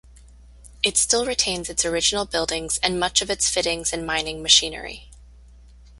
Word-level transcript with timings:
It 0.81 0.97
still 0.97 1.27
retains 1.27 1.69
its 1.69 1.85
original 1.85 2.25
buildings 2.25 2.79
and 2.81 2.99
much 2.99 3.21
of 3.21 3.29
its 3.29 3.49
fittings 3.51 3.93
and 3.93 4.03
mining 4.03 4.41
machinery. 4.41 5.11